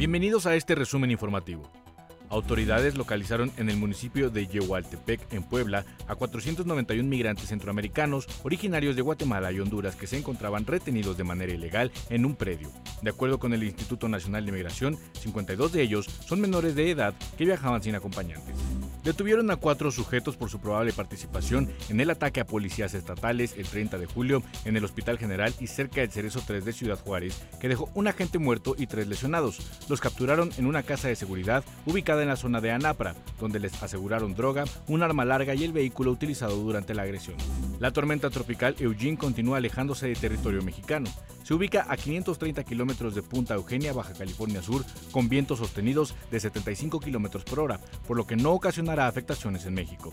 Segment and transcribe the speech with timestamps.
[0.00, 1.70] Bienvenidos a este resumen informativo.
[2.30, 9.02] Autoridades localizaron en el municipio de Yehualtepec, en Puebla, a 491 migrantes centroamericanos originarios de
[9.02, 12.72] Guatemala y Honduras que se encontraban retenidos de manera ilegal en un predio.
[13.02, 17.14] De acuerdo con el Instituto Nacional de Migración, 52 de ellos son menores de edad
[17.36, 18.56] que viajaban sin acompañantes.
[19.04, 23.66] Detuvieron a cuatro sujetos por su probable participación en el ataque a policías estatales el
[23.66, 27.42] 30 de julio en el Hospital General y cerca del Cerezo 3 de Ciudad Juárez,
[27.60, 29.58] que dejó un agente muerto y tres lesionados.
[29.88, 33.82] Los capturaron en una casa de seguridad ubicada en la zona de Anapra, donde les
[33.82, 37.36] aseguraron droga, un arma larga y el vehículo utilizado durante la agresión.
[37.80, 41.08] La tormenta tropical Eugene continúa alejándose de territorio mexicano.
[41.44, 46.40] Se ubica a 530 kilómetros de Punta Eugenia, Baja California Sur, con vientos sostenidos de
[46.40, 50.12] 75 kilómetros por hora, por lo que no ocasionará afectaciones en México.